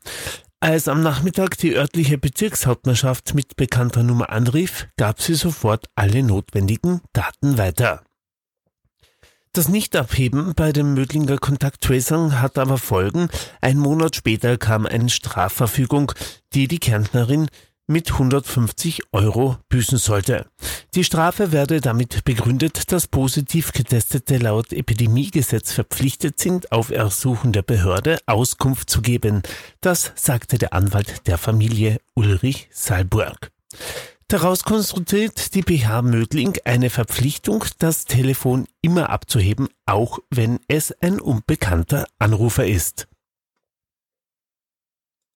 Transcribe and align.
Als 0.66 0.88
am 0.88 1.01
Nachmittag 1.01 1.56
die 1.59 1.77
örtliche 1.77 2.19
Bezirkshauptmannschaft 2.19 3.34
mit 3.34 3.55
bekannter 3.55 4.02
Nummer 4.02 4.30
anrief, 4.30 4.89
gab 4.97 5.23
sie 5.23 5.37
sofort 5.37 5.87
alle 5.95 6.25
notwendigen 6.25 7.02
Daten 7.12 7.56
weiter. 7.56 8.02
Das 9.52 9.69
Nichtabheben 9.69 10.55
bei 10.56 10.73
dem 10.73 10.95
Mödlinger 10.95 11.39
Kontakttracing 11.39 12.41
hat 12.41 12.59
aber 12.59 12.79
Folgen. 12.79 13.29
Ein 13.61 13.79
Monat 13.79 14.17
später 14.17 14.58
kam 14.58 14.86
eine 14.86 15.08
Strafverfügung, 15.08 16.11
die 16.53 16.67
die 16.67 16.80
Kärntnerin 16.80 17.47
mit 17.87 18.12
150 18.12 19.03
Euro 19.12 19.56
büßen 19.69 19.98
sollte. 19.98 20.47
Die 20.95 21.05
Strafe 21.05 21.53
werde 21.53 21.81
damit 21.81 22.25
begründet, 22.25 22.91
dass 22.92 23.06
positiv 23.06 23.73
Getestete 23.73 24.39
laut 24.39 24.73
Epidemiegesetz 24.73 25.73
verpflichtet 25.73 26.39
sind, 26.39 26.73
auf 26.73 26.91
Ersuchen 26.91 27.53
der 27.53 27.62
Behörde 27.62 28.19
Auskunft 28.27 28.91
zu 28.91 29.03
geben. 29.03 29.42
Das 29.81 30.12
sagte 30.14 30.59
der 30.59 30.73
Anwalt 30.73 31.27
der 31.27 31.39
Familie 31.39 31.98
Ulrich 32.14 32.69
Salburg. 32.73 33.51
Daraus 34.29 34.64
konstruiert 34.64 35.55
die 35.55 35.62
BH 35.62 36.03
Mödling 36.03 36.59
eine 36.64 36.91
Verpflichtung, 36.91 37.64
das 37.79 38.07
Telefon 38.07 38.67
immer 38.83 39.11
abzuheben, 39.11 39.69
auch 39.87 40.19
wenn 40.31 40.59
es 40.67 40.91
ein 41.01 41.20
unbekannter 41.20 42.07
Anrufer 42.19 42.67
ist. 42.67 43.07